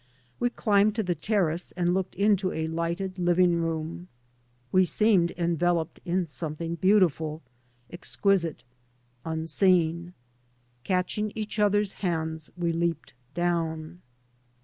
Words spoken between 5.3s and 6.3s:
enveloped in